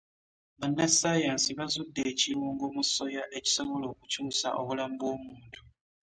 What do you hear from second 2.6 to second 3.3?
mu Ssoya